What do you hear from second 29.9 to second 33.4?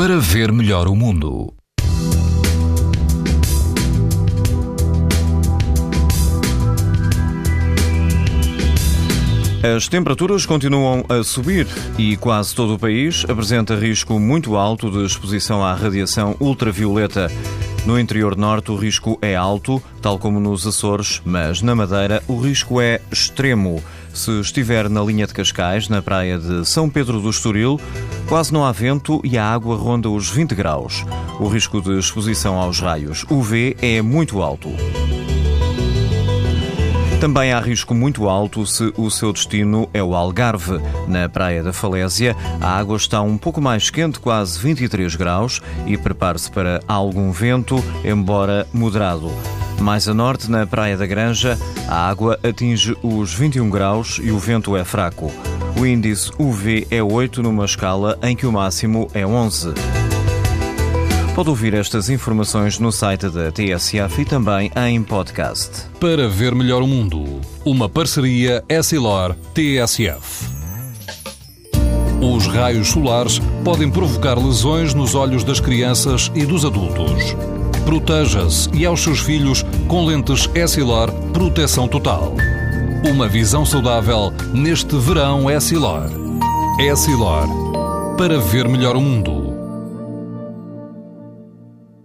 os 20 graus. O risco de exposição aos raios